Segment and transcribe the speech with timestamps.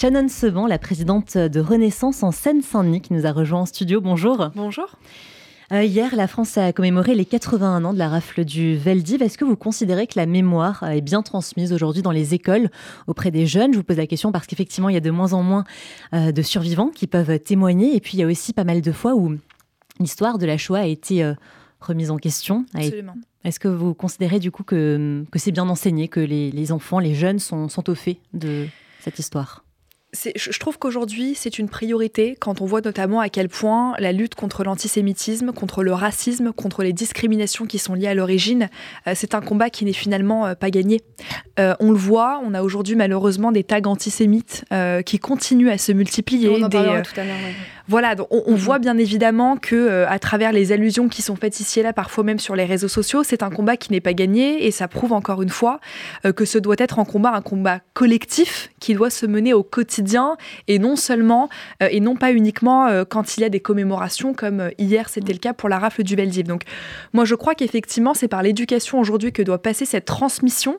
[0.00, 4.00] Shannon Seban, la présidente de Renaissance en Seine-Saint-Denis, qui nous a rejoint en studio.
[4.00, 4.50] Bonjour.
[4.54, 4.86] Bonjour.
[5.72, 9.22] Euh, hier, la France a commémoré les 81 ans de la rafle du Veldiv.
[9.22, 12.70] Est-ce que vous considérez que la mémoire est bien transmise aujourd'hui dans les écoles
[13.08, 13.72] auprès des jeunes?
[13.72, 15.64] Je vous pose la question parce qu'effectivement, il y a de moins en moins
[16.14, 17.96] euh, de survivants qui peuvent témoigner.
[17.96, 19.34] Et puis, il y a aussi pas mal de fois où
[19.98, 21.34] l'histoire de la Shoah a été euh,
[21.80, 22.66] remise en question.
[22.72, 23.16] Absolument.
[23.42, 27.16] Est-ce que vous considérez du coup que, que c'est bien enseigné, que les, enfants, les
[27.16, 28.68] jeunes sont, sont au fait de
[29.00, 29.64] cette histoire?
[30.14, 34.34] Je trouve qu'aujourd'hui, c'est une priorité quand on voit notamment à quel point la lutte
[34.34, 38.70] contre l'antisémitisme, contre le racisme, contre les discriminations qui sont liées à l'origine,
[39.06, 41.02] euh, c'est un combat qui n'est finalement euh, pas gagné.
[41.60, 44.64] Euh, on le voit, on a aujourd'hui malheureusement des tags antisémites
[45.04, 46.48] qui continuent à se multiplier.
[46.48, 47.42] On en des, tout à l'heure.
[47.88, 48.56] Voilà, donc on, mhm.
[48.56, 52.24] voit bien évidemment que à travers les allusions qui sont faites ici et là, parfois
[52.24, 55.12] même sur les réseaux sociaux, c'est un combat qui n'est pas gagné et ça prouve
[55.12, 55.80] encore une fois
[56.36, 60.36] que ce doit être un combat, un combat collectif qui doit se mener au quotidien
[60.66, 61.48] et non seulement
[61.82, 65.08] euh, et non pas uniquement euh, quand il y a des commémorations comme euh, hier
[65.08, 66.46] c'était le cas pour la rafle du Veldiv.
[66.46, 66.62] Donc
[67.12, 70.78] moi je crois qu'effectivement c'est par l'éducation aujourd'hui que doit passer cette transmission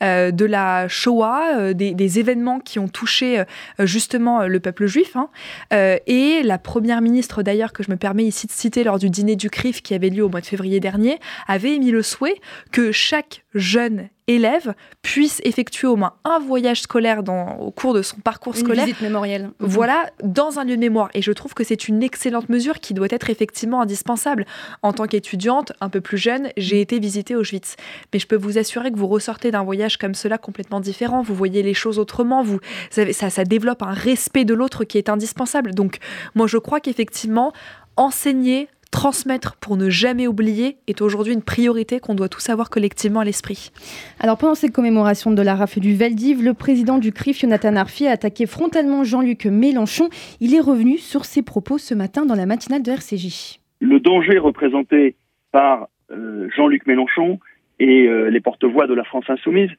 [0.00, 3.44] de la Shoah, des, événements qui ont touché
[3.78, 5.16] justement le peuple juif.
[5.16, 5.28] Hein.
[6.06, 9.36] et la première ministre d'ailleurs que je me permets ici de citer lors du dîner
[9.36, 12.40] du CRIF qui avait lieu au mois de février dernier avait émis le souhait
[12.72, 18.02] que chaque jeune élève puisse effectuer au moins un voyage scolaire dans, au cours de
[18.02, 18.84] son parcours une scolaire.
[18.86, 19.50] Visite mémorielle.
[19.58, 21.08] Voilà, dans un lieu de mémoire.
[21.14, 24.46] Et je trouve que c'est une excellente mesure qui doit être effectivement indispensable.
[24.82, 27.76] En tant qu'étudiante, un peu plus jeune, j'ai été visiter Auschwitz.
[28.12, 31.22] Mais je peux vous assurer que vous ressortez d'un voyage comme cela complètement différent.
[31.22, 32.42] Vous voyez les choses autrement.
[32.42, 35.74] Vous, ça, ça développe un respect de l'autre qui est indispensable.
[35.74, 35.98] Donc,
[36.34, 37.52] moi, je crois qu'effectivement,
[37.96, 43.20] enseigner transmettre pour ne jamais oublier est aujourd'hui une priorité qu'on doit tous avoir collectivement
[43.20, 43.70] à l'esprit.
[44.18, 48.06] Alors pendant cette commémoration de la rafle du Veldiv, le président du CRIF, Jonathan Arfi,
[48.06, 50.08] a attaqué frontalement Jean-Luc Mélenchon.
[50.40, 53.60] Il est revenu sur ses propos ce matin dans la matinale de RCJ.
[53.80, 55.16] Le danger représenté
[55.52, 57.38] par euh, Jean-Luc Mélenchon
[57.78, 59.70] et euh, les porte-voix de la France insoumise,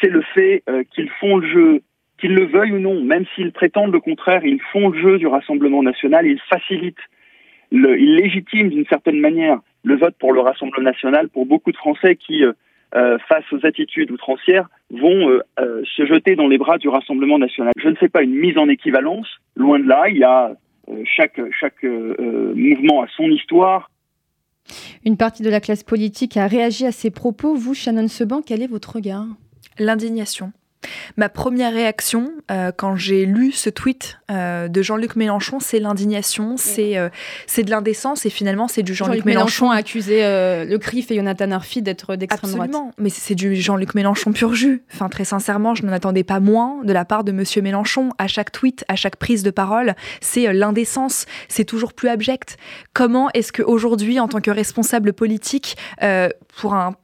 [0.00, 1.82] c'est le fait euh, qu'ils font le jeu,
[2.20, 5.26] qu'ils le veuillent ou non, même s'ils prétendent le contraire, ils font le jeu du
[5.26, 6.96] Rassemblement national, ils facilitent
[7.70, 12.16] il légitime d'une certaine manière le vote pour le Rassemblement national pour beaucoup de Français
[12.16, 12.52] qui, euh,
[12.94, 17.72] euh, face aux attitudes outrancières, vont euh, se jeter dans les bras du Rassemblement national.
[17.78, 20.54] Je ne fais pas une mise en équivalence, loin de là, il y a
[21.04, 23.90] chaque, chaque mouvement a son histoire.
[25.04, 27.54] Une partie de la classe politique a réagi à ces propos.
[27.54, 29.26] Vous, Shannon Seban, quel est votre regard?
[29.78, 30.52] L'indignation.
[31.16, 36.56] Ma première réaction euh, quand j'ai lu ce tweet euh, de Jean-Luc Mélenchon, c'est l'indignation,
[36.56, 37.08] c'est euh,
[37.46, 39.70] c'est de l'indécence et finalement c'est du Jean-Luc Mélenchon.
[39.70, 42.68] a accusé le CRIF et Jonathan Arfi d'être d'extrême droite.
[42.68, 44.82] Absolument, mais c'est du Jean-Luc Mélenchon pur jus.
[44.92, 48.10] Enfin, très sincèrement, je n'en attendais pas moins de la part de Monsieur Mélenchon.
[48.18, 52.56] À chaque tweet, à chaque prise de parole, c'est l'indécence, c'est toujours plus abject.
[52.92, 55.76] Comment est-ce qu'aujourd'hui, en tant que responsable politique,
[56.60, 56.94] pour un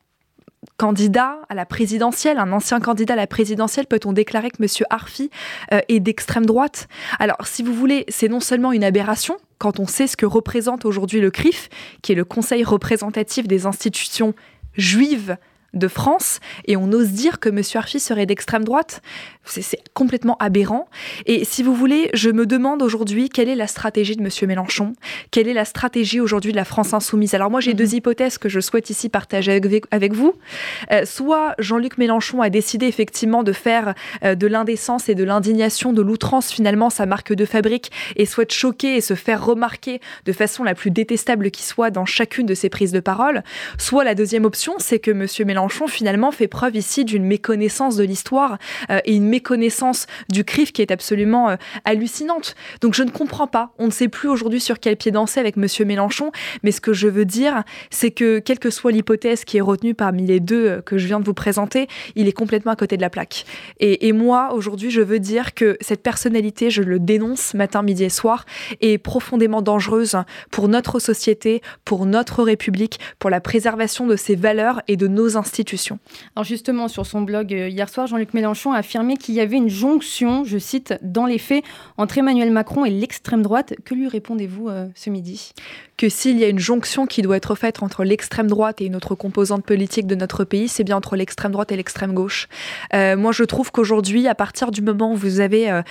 [0.77, 4.69] candidat à la présidentielle, un ancien candidat à la présidentielle, peut-on déclarer que M.
[4.91, 5.31] Arfi
[5.73, 6.89] euh, est d'extrême droite?
[7.19, 10.85] Alors, si vous voulez, c'est non seulement une aberration, quand on sait ce que représente
[10.85, 11.69] aujourd'hui le CRIF,
[12.03, 14.35] qui est le Conseil représentatif des institutions
[14.77, 15.37] juives
[15.75, 17.61] de France et on ose dire que M.
[17.75, 19.03] Arfi serait d'extrême droite.
[19.45, 20.89] C'est complètement aberrant.
[21.27, 24.31] Et si vous voulez, je me demande aujourd'hui quelle est la stratégie de M.
[24.49, 24.95] Mélenchon,
[25.31, 27.35] quelle est la stratégie aujourd'hui de la France insoumise.
[27.35, 27.97] Alors moi, j'ai deux mhm.
[27.97, 30.35] hypothèses que je souhaite ici partager avec, vous.
[30.93, 35.93] Euh, soit Jean-Luc Mélenchon a décidé effectivement de faire euh, de l'indécence et de l'indignation,
[35.93, 40.33] de l'outrance finalement sa marque de fabrique et souhaite choquer et se faire remarquer de
[40.33, 43.43] façon la plus détestable qui soit dans chacune de ses prises de parole.
[43.79, 45.27] Soit la deuxième option, c'est que M.
[45.47, 48.59] Mélenchon Mélenchon finalement fait preuve ici d'une méconnaissance de l'histoire
[48.91, 52.55] euh, et une méconnaissance du CRIF qui est absolument euh, hallucinante.
[52.83, 53.73] Donc je ne comprends pas.
[53.79, 56.33] On ne sait plus aujourd'hui sur quel pied danser avec Monsieur Mélenchon,
[56.65, 59.95] mais ce que je veux dire, c'est que quelle que soit l'hypothèse qui est retenue
[59.95, 62.99] parmi les deux euh, que je viens de vous présenter, il est complètement à côté
[62.99, 63.47] de la plaque.
[63.81, 68.05] Et, et moi, aujourd'hui, je veux dire que cette personnalité, je le dénonce matin, midi
[68.05, 68.45] et soir,
[68.83, 70.19] est profondément dangereuse
[70.51, 75.39] pour notre société, pour notre République, pour la préservation de ses valeurs et de nos
[75.39, 75.54] institutions
[76.35, 79.57] alors justement, sur son blog euh, hier soir, Jean-Luc Mélenchon a affirmé qu'il y avait
[79.57, 81.65] une jonction, je cite, dans les faits,
[81.97, 83.75] entre Emmanuel Macron et l'extrême droite.
[83.85, 85.53] Que lui répondez-vous euh, ce midi?
[85.97, 88.97] Que s'il y a une jonction qui doit être faite entre l'extrême droite et une
[88.97, 92.49] autre composante politique de notre pays, c'est bien entre l'extrême droite et l'extrême gauche.
[92.95, 95.83] Euh, moi, je trouve qu'aujourd'hui, à partir du moment où vous avez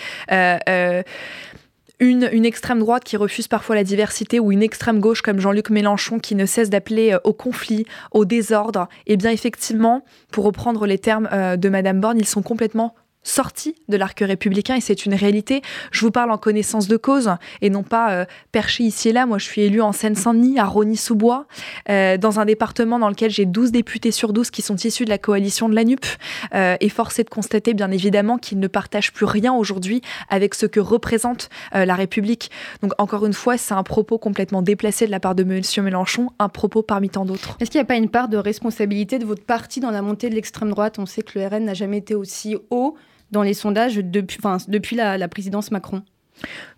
[2.04, 6.20] une, extrême droite qui refuse parfois la diversité ou une extrême gauche comme Jean-Luc Mélenchon
[6.20, 11.00] qui ne cesse d'appeler euh, au conflit, au désordre, eh bien effectivement, pour reprendre les
[11.00, 15.14] termes euh, de Madame Borne, ils sont complètement sorti de l'arc républicain et c'est une
[15.14, 15.62] réalité.
[15.92, 17.31] Je vous parle en connaissance de cause
[17.62, 19.25] et non pas euh, perché ici et là.
[19.25, 21.46] Moi, je suis élue en Seine-Saint-Denis, à Rony-sous-Bois,
[21.90, 25.10] euh, dans un département dans lequel j'ai 12 députés sur 12 qui sont issus de
[25.10, 26.06] la coalition de la NUP.
[26.54, 30.54] Euh, et force est de constater, bien évidemment, qu'ils ne partagent plus rien aujourd'hui avec
[30.56, 32.52] ce que représente la République.
[32.81, 35.62] Donc, encore une fois, c'est un propos complètement déplacé de la part de M.
[35.84, 37.58] Mélenchon, un propos parmi tant d'autres.
[37.60, 40.30] Est-ce qu'il n'y a pas une part de responsabilité de votre parti dans la montée
[40.30, 41.00] de l'extrême droite?
[41.00, 42.96] On sait que le RN n'a jamais été aussi haut
[43.33, 44.39] dans les sondages depuis,
[44.69, 46.03] depuis la, présidence Macron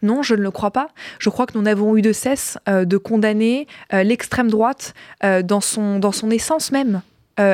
[0.01, 0.89] non, je ne le crois pas.
[1.17, 4.93] Je crois que nous n'avons eu de cesse euh, de condamner euh, l'extrême droite
[5.23, 7.01] euh, dans, son, dans son essence même.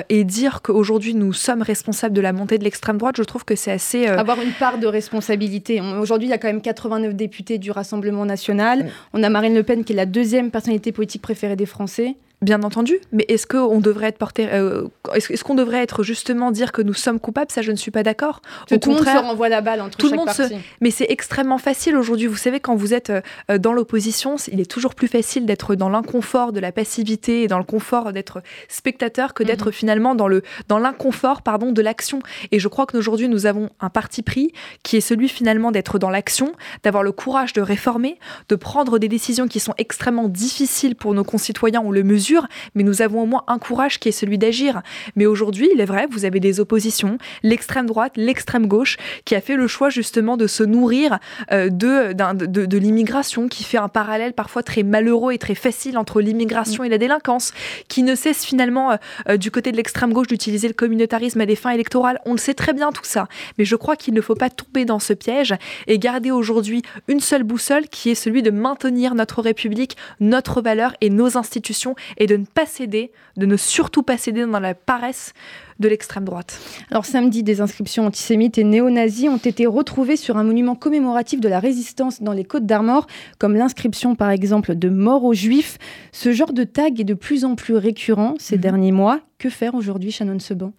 [0.09, 3.55] et dire qu'aujourd'hui nous sommes responsables de la montée de l'extrême droite, je trouve que
[3.55, 4.07] c'est assez...
[4.07, 5.79] Avoir une part de responsabilité.
[5.79, 8.91] Aujourd'hui, il y a quand même 89 députés du Rassemblement national.
[9.13, 12.15] On a Marine Le Pen qui est la deuxième personnalité politique préférée des Français.
[12.41, 16.71] Bien entendu, mais est-ce qu'on devrait être porté, euh, est-ce qu'on devrait être justement dire
[16.71, 17.51] que nous sommes coupables?
[17.51, 18.41] Ça, je ne suis pas d'accord.
[18.71, 20.43] Au tout le monde se renvoie la balle entre tout chaque le monde Se...
[20.81, 22.25] Mais c'est extrêmement facile aujourd'hui.
[22.25, 25.89] Vous savez, quand vous êtes euh, dans l'opposition, il est toujours plus facile d'être dans
[25.89, 29.73] l'inconfort de la passivité et dans le confort d'être spectateur que d'être mhm.
[29.73, 32.23] finalement dans le dans l'inconfort, pardon, de l'action.
[32.51, 34.51] Et je crois qu'aujourd'hui, nous avons un parti pris
[34.81, 38.17] qui est celui finalement d'être dans l'action, d'avoir le courage de réformer,
[38.49, 41.83] de prendre des décisions qui sont extrêmement difficiles pour nos concitoyens.
[41.85, 42.30] On le mesure
[42.75, 44.81] mais nous avons au moins un courage qui est celui d'agir.
[45.15, 49.41] Mais aujourd'hui, il est vrai, vous avez des oppositions, l'extrême droite, l'extrême gauche, qui a
[49.41, 51.19] fait le choix justement de se nourrir
[51.51, 56.21] euh, de, de, l'immigration, qui fait un parallèle parfois très malheureux et très facile entre
[56.21, 57.53] l'immigration et la délinquance,
[57.87, 58.95] qui ne cesse finalement euh,
[59.29, 62.19] euh, du côté de l'extrême gauche d'utiliser le communautarisme à des fins électorales.
[62.25, 63.27] On le sait très bien tout ça,
[63.57, 65.53] mais je crois qu'il ne faut pas tomber dans ce piège
[65.87, 70.93] et garder aujourd'hui une seule boussole qui est celui de maintenir notre République, notre valeur
[71.01, 74.75] et nos institutions et de ne pas céder, de ne surtout pas céder dans la
[74.75, 75.33] paresse
[75.79, 76.61] de l'extrême droite.
[76.91, 81.49] Alors samedi, des inscriptions antisémites et néo-nazis ont été retrouvées sur un monument commémoratif de
[81.49, 83.07] la résistance dans les Côtes d'Armor,
[83.39, 85.79] comme l'inscription par exemple de mort aux juifs.
[86.11, 88.61] Ce genre de tag est de plus en plus récurrent ces mhm.
[88.61, 89.19] derniers mois.
[89.39, 90.73] Que faire aujourd'hui, Shannon Seban?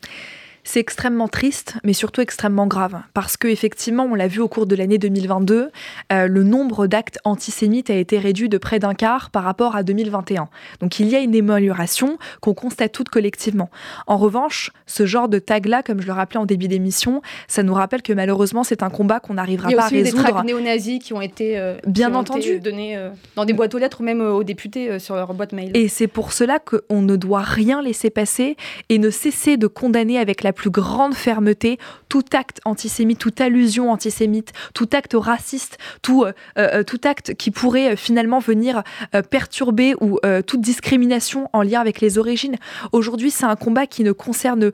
[0.65, 4.67] C'est extrêmement triste, mais surtout extrêmement grave, parce que effectivement, on l'a vu au cours
[4.67, 5.71] de l'année 2022,
[6.13, 9.83] euh, le nombre d'actes antisémites a été réduit de près d'un quart par rapport à
[9.83, 10.49] 2021.
[10.81, 13.71] Donc il y a une amélioration qu'on constate toutes collectivement.
[14.07, 17.75] En revanche, ce genre de tag-là, comme je le rappelais en début d'émission, ça nous
[17.75, 20.23] rappelle que malheureusement, c'est un combat qu'on n'arrivera pas à résoudre.
[20.23, 22.61] Il y a aussi des néo-nazis qui ont été, euh, Bien entendu.
[22.61, 25.73] donnés euh, dans des boîtes aux lettres ou même aux députés sur leur boîte mail.
[25.75, 28.57] Et c'est pour cela qu'on ne doit rien laisser passer
[28.89, 31.79] et ne cesser de condamner avec la plus grande fermeté
[32.09, 37.51] tout acte antisémite, toute allusion antisémite, tout acte raciste, tout, euh, euh, tout acte qui
[37.51, 38.83] pourrait euh, finalement venir
[39.31, 42.57] perturber ou toute discrimination en lien avec les origines.
[42.93, 44.73] Aujourd'hui, c'est un combat qui ne concerne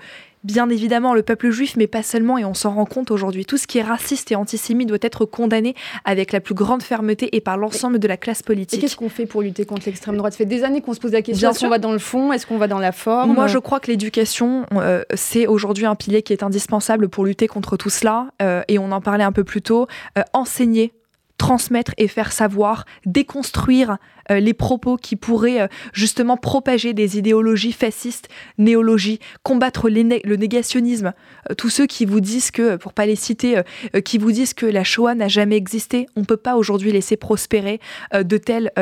[0.49, 3.45] bien évidemment le peuple juif, mais pas seulement, et on s'en rend compte aujourd'hui.
[3.45, 5.75] Tout ce qui est raciste et antisémite doit être condamné
[6.07, 8.81] avec la plus grande fermeté et par l'ensemble de la classe politique.
[8.81, 10.33] qu'est-ce qu'on fait pour lutter contre l'extrême droite?
[10.33, 12.33] Ça fait des années qu'on se pose la question, est-ce qu'on va dans le fond,
[12.33, 13.35] est-ce qu'on va dans la forme?
[13.35, 17.47] Moi, je crois que l'éducation, euh, c'est aujourd'hui un pilier qui est indispensable pour lutter
[17.47, 19.87] contre tout cela, euh, et on en parlait un peu plus tôt,
[20.17, 20.93] euh, enseigner
[21.39, 23.97] transmettre et faire savoir, déconstruire
[24.31, 31.13] euh, les propos qui pourraient euh, justement propager des idéologies fascistes, néologies, combattre le négationnisme.
[31.51, 33.63] Euh, tous ceux qui vous disent que, pour pas les citer,
[34.05, 37.81] qui vous disent que la Shoah n'a jamais existé, on peut pas aujourd'hui laisser prospérer
[38.13, 38.73] de tels,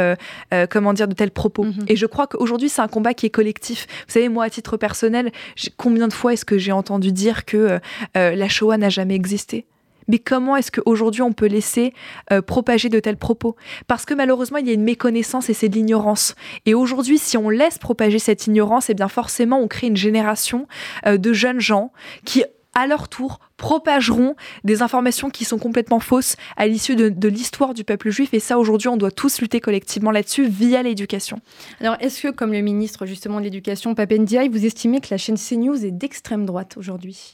[0.71, 1.65] comment dire, de tels propos.
[1.65, 1.85] Mhm.
[1.89, 3.87] Et je crois qu'aujourd'hui c'est un combat qui est collectif.
[4.07, 5.31] Vous savez, moi à titre personnel,
[5.77, 7.79] combien de fois est-ce que j'ai entendu dire que
[8.15, 9.67] la Shoah n'a jamais existé?
[10.09, 11.93] Mais comment est-ce qu'aujourd'hui on peut laisser
[12.33, 13.57] euh, propager de tels propos?
[13.87, 16.35] Parce que malheureusement, il y a une méconnaissance et c'est de l'ignorance.
[16.65, 20.67] Et aujourd'hui, si on laisse propager cette ignorance, eh bien forcément, on crée une génération
[21.07, 21.93] euh, de jeunes gens
[22.25, 22.45] qui
[22.77, 27.85] à leur tour, propageront des informations qui sont complètement fausses à l'issue de, l'histoire du
[27.85, 28.35] peuple juif.
[28.35, 31.41] Et ça, aujourd'hui, on doit tous lutter collectivement là-dessus via l'éducation.
[31.81, 35.39] Alors, est-ce que, comme le ministre justement de l'Éducation, Papendiaï, vous estimez que la chaîne
[35.39, 37.33] CNews est d'extrême droite aujourd'hui?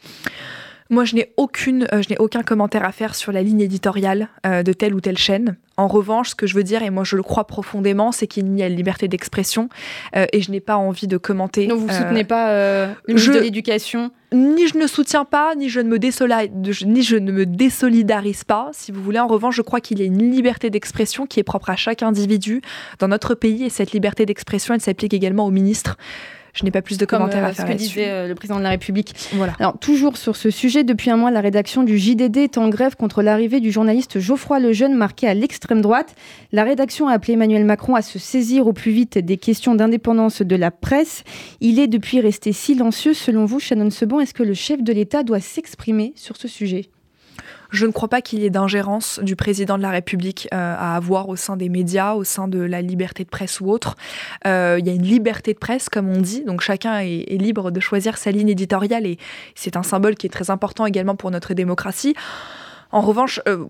[0.92, 4.28] Moi, je n'ai aucune, euh, je n'ai aucun commentaire à faire sur la ligne éditoriale
[4.46, 5.56] euh, de telle ou telle chaîne.
[5.78, 8.58] En revanche, ce que je veux dire, et moi je le crois profondément, c'est qu'il
[8.58, 9.70] y a une liberté d'expression
[10.14, 11.66] euh, et je n'ai pas envie de commenter.
[11.66, 14.11] Donc vous ne soutenez pas le de l'éducation?
[14.34, 18.68] Ni je ne soutiens pas, ni je ne, me ni je ne me désolidarise pas,
[18.72, 19.18] si vous voulez.
[19.18, 22.02] En revanche, je crois qu'il y a une liberté d'expression qui est propre à chaque
[22.02, 22.61] individu
[22.99, 25.96] dans notre pays et cette liberté d'expression, elle s'applique également aux ministres
[26.52, 28.59] je n'ai pas plus de commentaires à euh, faire ce que disait euh, le président
[28.59, 29.14] de la République.
[29.32, 29.54] Voilà.
[29.59, 32.94] Alors, toujours sur ce sujet, depuis un mois, la rédaction du JDD est en grève
[32.97, 36.14] contre l'arrivée du journaliste Geoffroy Lejeune, marqué à l'extrême droite.
[36.52, 40.42] La rédaction a appelé Emmanuel Macron à se saisir au plus vite des questions d'indépendance
[40.42, 41.25] de la presse.
[41.61, 43.14] Il est depuis resté silencieux.
[43.14, 46.90] Selon vous, Shannon Seban, est-ce que le chef de l'État doit s'exprimer sur ce sujet?
[47.72, 50.94] Je ne crois pas qu'il y ait d'ingérence du président de la République euh, à
[50.94, 53.96] avoir au sein des médias, au sein de la liberté de presse ou autre.
[54.46, 57.38] Euh, il y a une liberté de presse, comme on dit, donc chacun est, est
[57.38, 59.16] libre de choisir sa ligne éditoriale et
[59.54, 62.14] c'est un symbole qui est très important également pour notre démocratie.
[62.92, 63.64] En revanche, euh,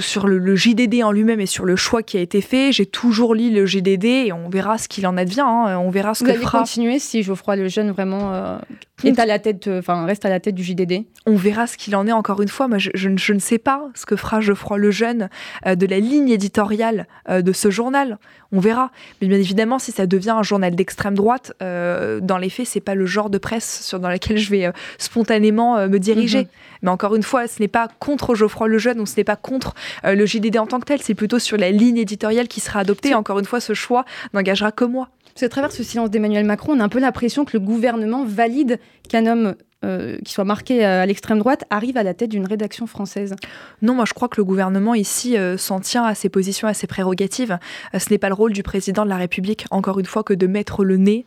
[0.00, 3.34] sur le, JDD en lui-même et sur le choix qui a été fait, j'ai toujours
[3.34, 5.40] lu le JDD et on verra ce qu'il en advient.
[5.40, 5.78] Hein.
[5.78, 8.58] On verra ce Vous que allez continuer si Geoffroy Lejeune vraiment euh,
[9.02, 11.06] est à la tête, enfin reste à la tête du JDD.
[11.24, 12.12] On verra ce qu'il en est.
[12.12, 15.30] Encore une fois, moi, je, ne sais pas ce que fera Geoffroy Lejeune
[15.66, 18.18] euh, de la ligne éditoriale de ce journal.
[18.52, 18.90] On verra.
[19.20, 22.94] Mais bien évidemment, si ça devient un journal d'extrême droite, dans les faits, c'est pas
[22.94, 26.42] le genre de presse sur, dans laquelle je vais spontanément me diriger.
[26.42, 26.48] Mhm.
[26.82, 29.74] Mais encore une fois, ce n'est pas contre Geoffroy Lejeune ou ce n'est pas contre
[30.04, 32.80] euh, le JDD en tant que tel, c'est plutôt sur la ligne éditoriale qui sera
[32.80, 33.14] adoptée.
[33.14, 35.08] Encore une fois, ce choix n'engagera que moi.
[35.44, 38.78] À travers ce silence d'Emmanuel Macron, on a un peu l'impression que le gouvernement valide
[39.08, 42.46] qu'un homme euh, qui soit marqué euh, à l'extrême droite arrive à la tête d'une
[42.46, 43.36] rédaction française
[43.82, 46.72] Non, moi je crois que le gouvernement ici euh, s'en tient à ses positions, à
[46.72, 47.58] ses prérogatives.
[47.96, 50.46] ce n'est pas le rôle du président de la République, encore une fois, que de
[50.46, 51.26] mettre le nez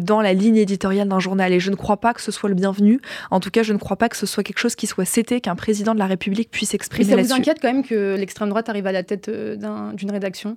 [0.00, 1.52] dans la ligne éditoriale d'un journal.
[1.52, 3.00] Et je ne crois pas que ce soit le bienvenu.
[3.30, 5.40] En tout cas, je ne crois pas que ce soit quelque chose qui soit cété,
[5.40, 7.28] qu'un président de la République puisse exprimer là-dessus.
[7.28, 10.56] Ça vous inquiète quand même que l'extrême droite arrive à la tête d'une rédaction?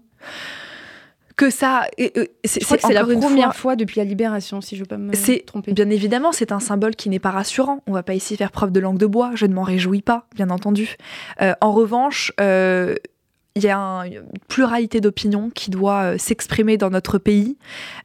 [1.42, 1.88] Que ça.
[1.98, 3.76] c'est, c'est la première fois...
[3.76, 5.12] depuis la libération, si je peux me
[5.46, 5.74] tromper.
[5.74, 7.82] Bien évidemment, c'est un symbole qui n'est pas rassurant.
[7.88, 9.32] On va pas ici faire preuve de langue de bois.
[9.34, 10.98] Je ne m'en réjouis pas, bien entendu.
[11.42, 12.32] Euh, en revanche.
[12.40, 12.96] Euh,
[13.56, 17.58] il y a une pluralité d'opinions qui doit euh, s'exprimer dans notre pays.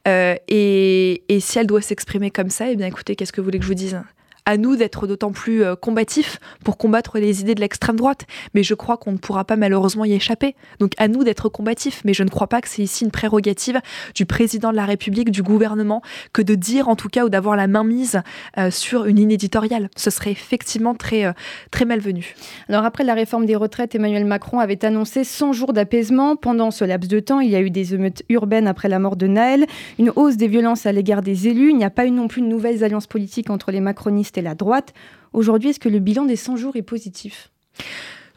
[0.05, 3.59] et, et, si elle doit s'exprimer comme ça, eh bien écoutez, qu'est-ce que vous voulez
[3.59, 4.01] que je vous dise?
[4.47, 8.25] À nous d'être d'autant plus euh, combatifs pour combattre les idées de l'extrême droite.
[8.53, 10.55] Mais je crois qu'on ne pourra pas malheureusement y échapper.
[10.79, 12.01] Donc à nous d'être combatifs.
[12.05, 13.81] Mais je ne crois pas que c'est ici une prérogative
[14.15, 16.01] du président de la République, du gouvernement,
[16.31, 18.21] que de dire en tout cas ou d'avoir la main mise
[18.57, 19.89] euh, sur une ligne éditoriale.
[19.97, 21.33] Ce serait effectivement très, euh,
[21.69, 22.33] très malvenu.
[22.69, 26.37] Alors après la réforme des retraites, Emmanuel Macron avait annoncé 100 jours d'apaisement.
[26.37, 29.17] Pendant ce laps de temps, il y a eu des émeutes urbaines après la mort
[29.17, 29.65] de Naël,
[29.99, 31.71] une hausse des violences à l'égard des élus.
[31.71, 34.55] Il n'y a pas eu non plus de nouvelles alliances politiques entre les macronistes la
[34.55, 34.93] droite.
[35.33, 37.51] Aujourd'hui, est-ce que le bilan des 100 jours est positif?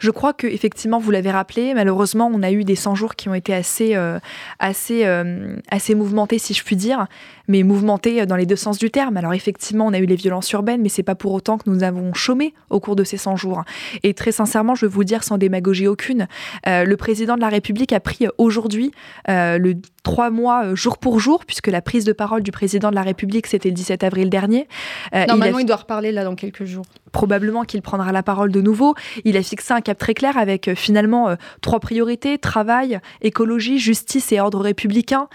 [0.00, 3.28] Je crois que effectivement, vous l'avez rappelé, malheureusement, on a eu des 100 jours qui
[3.28, 4.18] ont été assez, euh,
[4.58, 7.06] assez, euh, assez mouvementés, si je puis dire
[7.50, 9.16] mais mouvementé dans les deux sens du terme.
[9.16, 11.82] Alors effectivement, on a eu les violences urbaines, mais c'est pas pour autant que nous
[11.82, 13.64] avons chômé au cours de ces 100 jours.
[14.04, 16.28] Et très sincèrement, je vais vous dire sans démagogie aucune,
[16.68, 18.92] euh, le président de la République a pris aujourd'hui
[19.28, 22.90] euh, le trois mois euh, jour pour jour, puisque la prise de parole du président
[22.90, 24.66] de la République, c'était le 17 avril dernier.
[25.12, 26.84] Normalement, il, il, doit reparler là dans quelques jours.
[27.12, 28.94] Probablement qu'il prendra la parole de nouveau.
[29.24, 34.40] Il a fixé un cap très clair avec finalement trois priorités, travail, écologie, justice et
[34.40, 35.28] ordre républicain.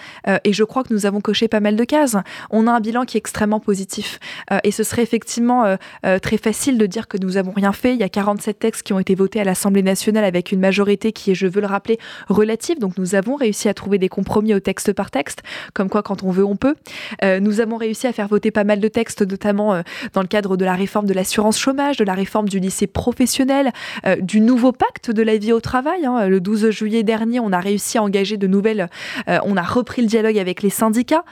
[0.45, 2.04] et je crois que nous avons coché pas mal de cases
[2.49, 4.19] on a un bilan qui est extrêmement positif.
[4.51, 7.73] Euh, et ce serait effectivement euh, euh, très facile de dire que nous n'avons rien
[7.73, 7.93] fait.
[7.93, 11.11] Il y a 47 textes qui ont été votés à l'Assemblée nationale avec une majorité
[11.11, 11.97] qui est, je veux le rappeler,
[12.29, 12.79] relative.
[12.79, 15.41] Donc nous avons réussi à trouver des compromis au texte par texte,
[15.73, 16.75] comme quoi quand on veut, on peut.
[17.23, 19.81] nous avons réussi à faire voter pas mal de textes, notamment
[20.13, 23.71] dans le cadre de la réforme de l'assurance chômage, de la réforme du lycée professionnel,
[24.19, 26.05] du nouveau pacte de la vie au travail.
[26.05, 26.27] Hein.
[26.27, 28.89] Le 12 juillet dernier, on a réussi à engager de nouvelles,
[29.27, 31.25] on a repris le dialogue avec les syndicats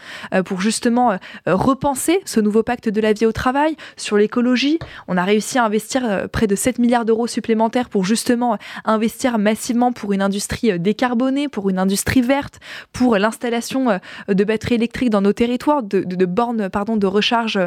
[0.46, 1.18] pour justement euh,
[1.48, 4.80] euh, repenser ce nouveau pacte de la vie au travail, sur l'écologie.
[5.08, 9.38] On a réussi à investir euh, près de 7 milliards d'euros supplémentaires pour justement investir
[9.38, 12.60] massivement pour une industrie décarbonée, pour une industrie verte,
[12.94, 17.60] pour l'installation de batteries électriques dans nos territoires, de, bornes pardon, de recharge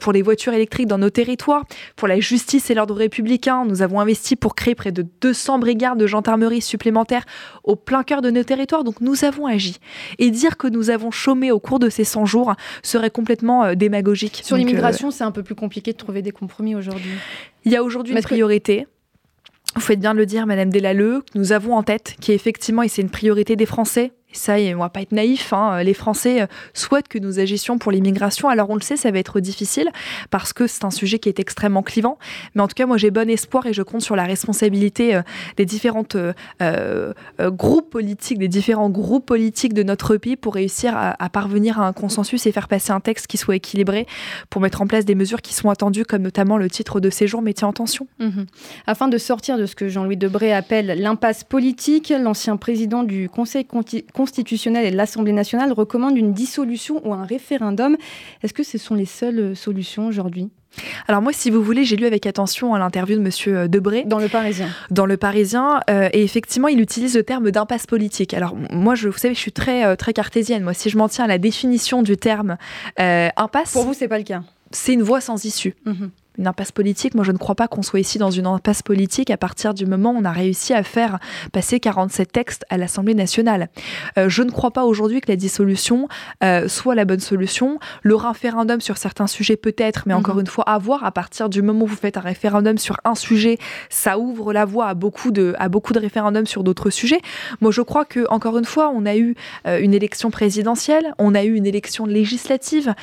[0.00, 1.64] pour les voitures électriques dans nos territoires,
[1.96, 3.64] pour la justice et l'ordre républicain.
[3.66, 7.24] Nous avons investi pour créer près de 200 brigades de gendarmerie supplémentaires
[7.64, 8.84] au plein cœur de nos territoires.
[8.84, 9.78] Donc nous avons agi.
[10.18, 13.74] Et dire que nous avons chômé au cours de ces 100 jours serait complètement euh,
[13.74, 14.40] démagogique.
[14.44, 17.12] Sur l'immigration, euh, c'est un peu plus compliqué de trouver des compromis aujourd'hui.
[17.64, 18.86] Il y a aujourd'hui une priorité.
[19.74, 22.34] Vous faites bien de le dire, Madame Delalleux, que nous avons en tête, qui est
[22.34, 25.82] effectivement, et c'est une priorité des Français, et ça, on va pas être naïf, hein.
[25.82, 28.48] les Français euh, souhaitent que nous agissions pour l'immigration.
[28.48, 29.90] Alors on le sait, ça va être difficile
[30.30, 32.16] parce que c'est un sujet qui est extrêmement clivant.
[32.54, 35.22] Mais en tout cas, moi j'ai bon espoir et je compte sur la responsabilité euh,
[35.56, 36.16] des différentes
[36.62, 41.86] euh, groupes politiques, des différents groupes politiques de notre pays pour réussir à, parvenir à
[41.86, 44.06] un consensus et faire passer un texte qui soit équilibré
[44.48, 47.42] pour mettre en place des mesures qui sont attendues, comme notamment le titre de séjour
[47.42, 48.06] métier en tension.
[48.18, 48.46] Mhm.
[48.86, 53.64] Afin de sortir de ce que Jean-Louis Debré appelle l'impasse politique, l'ancien président du Conseil
[54.20, 57.96] constitutionnel et l'Assemblée nationale recommandent une dissolution ou un référendum.
[58.42, 60.50] Est-ce que ce sont les seules euh, solutions aujourd'hui?
[61.08, 64.04] Alors moi, si vous voulez, j'ai lu avec attention l'interview de Monsieur euh, Debré.
[64.04, 64.68] Dans Le Parisien.
[64.90, 65.80] Dans Le Parisien.
[65.88, 68.34] Euh, et effectivement, il utilise le terme d'impasse politique.
[68.34, 70.64] Alors moi, je, vous savez, je suis très, très cartésienne.
[70.64, 72.58] Moi, si je m'en tiens à la définition du terme
[72.98, 73.72] impasse...
[73.72, 75.74] Pour vous, c'est pas le cas C'est une voie sans issue.
[75.86, 78.82] Mhm Une impasse politique, moi je ne crois pas qu'on soit ici dans une impasse
[78.82, 81.18] politique à partir du moment où on a réussi à faire
[81.52, 83.68] passer 47 textes à l'Assemblée nationale.
[84.16, 86.08] Euh, je ne crois pas aujourd'hui que la dissolution
[86.42, 87.78] euh, soit la bonne solution.
[88.02, 90.40] Le référendum sur certains sujets peut-être, mais encore mhm.
[90.40, 91.04] une fois, à voir.
[91.04, 93.58] À partir du moment où vous faites un référendum sur un sujet,
[93.90, 97.20] ça ouvre la voie à beaucoup de, à beaucoup de référendums sur d'autres sujets.
[97.60, 99.34] Moi, je crois que, encore une fois, on a eu
[99.66, 102.94] euh, une élection présidentielle, on a eu une élection législative,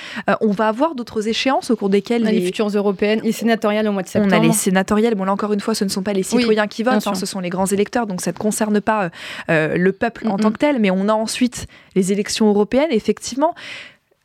[0.41, 2.39] on va avoir d'autres échéances au cours desquelles les...
[2.39, 2.45] les...
[2.45, 4.33] futures européennes et sénatoriales au mois de septembre.
[4.33, 5.15] On a les sénatoriales.
[5.15, 7.25] Bon, là encore une fois, ce ne sont pas les citoyens qui votent, hein, ce
[7.25, 9.09] sont les grands électeurs, donc ça ne concerne pas
[9.47, 10.79] le peuple en tant que tel.
[10.79, 12.89] Mais on a ensuite les élections européennes.
[12.91, 13.53] Effectivement,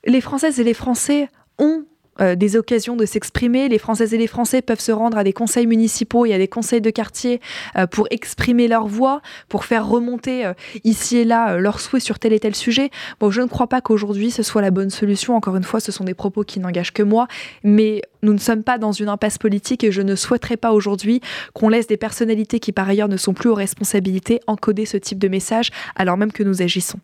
[0.05, 1.29] les Françaises et les Français
[1.59, 1.85] ont
[2.21, 3.69] euh, des occasions de s'exprimer.
[3.69, 6.49] Les Françaises et les Français peuvent se rendre à des conseils municipaux et à des
[6.49, 7.41] conseils de quartier
[7.77, 10.53] euh, pour exprimer leur voix, pour faire remonter euh,
[10.85, 12.91] ici et là leurs souhaits sur tel et tel sujet.
[13.19, 15.37] Bon, je ne crois pas qu'aujourd'hui ce soit la bonne solution.
[15.37, 17.29] Encore une fois, ce sont des propos qui n'engagent que moi,
[17.65, 21.21] mais nous ne sommes pas dans une impasse politique et je ne souhaiterais pas aujourd'hui
[21.55, 25.19] qu'on laisse des personnalités qui par ailleurs ne sont plus aux responsabilités encoder ce type
[25.19, 26.99] de message alors même que nous agissons.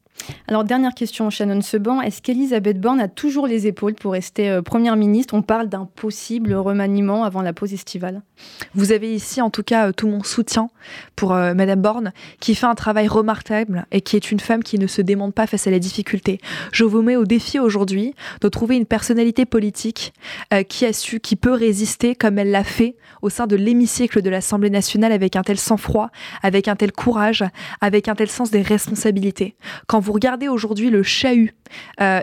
[0.47, 4.97] Alors dernière question, Shannon Seban, est-ce qu'Elisabeth Borne a toujours les épaules pour rester première
[4.97, 8.23] ministre, on parle d'un possible remaniement avant la pause estivale.
[8.75, 10.71] Vous avez ici en tout cas euh, tout mon soutien
[11.17, 14.79] pour euh, Madame Borne, qui fait un travail remarquable et qui est une femme qui
[14.79, 16.41] ne se démonte pas face à la difficulté.
[16.73, 20.13] Je vous mets au défi aujourd'hui de trouver une personnalité politique
[20.53, 24.23] euh, qui a su, qui peut résister comme elle l'a fait au sein de l'hémicycle
[24.23, 26.11] de l'Assemblée nationale avec un tel sang-froid,
[26.43, 27.45] avec un tel courage,
[27.81, 29.57] avec un tel sens des responsabilités.
[29.87, 31.55] Quand vous regardez aujourd'hui le chahut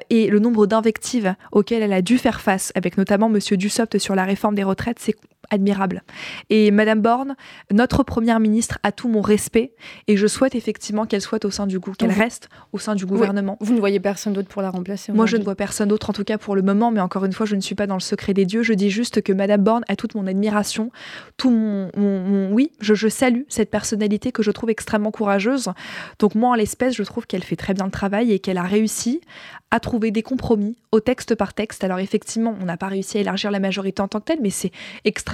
[0.10, 4.16] et le nombre d'invectives auxquelles elle a dû faire face, avec notamment Monsieur Dussopt sur
[4.16, 5.16] la réforme des retraites, c'est
[5.50, 6.04] admirable.
[6.50, 7.36] Et Madame Borne,
[7.72, 9.74] notre première ministre, a tout mon respect
[10.08, 13.58] et je souhaite effectivement qu'elle soit au sein du qu'elle reste au sein du gouvernement.
[13.60, 16.14] Vous ne voyez personne d'autre pour la remplacer Moi, je ne vois personne d'autre, en
[16.14, 18.02] tout cas pour le moment, mais encore une fois, je ne suis pas dans le
[18.02, 18.64] secret des dieux.
[18.64, 20.92] Je dis juste que Madame Borne a toute mon admiration,
[21.38, 21.90] tout mon,
[22.52, 25.70] oui, je, je, salue cette personnalité que je trouve extrêmement courageuse.
[26.20, 28.64] Donc moi, en l'espèce, je trouve qu'elle fait très bien le travail et qu'elle a
[28.64, 29.22] réussi
[29.72, 31.84] à trouver des compromis au texte par texte.
[31.84, 34.50] Alors effectivement, on n'a pas réussi à élargir la majorité en tant que telle, mais
[34.50, 34.72] c'est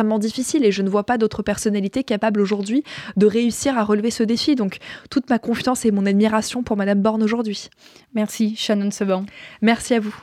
[0.01, 2.83] extrêmement difficile et je ne vois pas d'autres personnalités capables aujourd'hui
[3.17, 4.55] de réussir à relever ce défi.
[4.55, 4.79] Donc
[5.11, 7.69] toute ma confiance et mon admiration pour Madame Borne aujourd'hui.
[8.15, 9.25] Merci Shannon Seban.
[9.61, 10.15] Merci à vous.